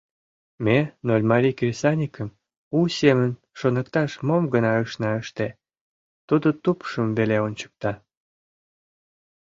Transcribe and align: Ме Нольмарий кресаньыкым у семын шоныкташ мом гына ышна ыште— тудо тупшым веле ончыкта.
Ме 0.65 0.77
Нольмарий 1.07 1.55
кресаньыкым 1.59 2.29
у 2.77 2.79
семын 2.97 3.31
шоныкташ 3.59 4.11
мом 4.27 4.43
гына 4.53 4.71
ышна 4.83 5.11
ыште— 5.21 5.47
тудо 6.27 6.47
тупшым 6.63 7.07
веле 7.17 7.37
ончыкта. 7.47 7.91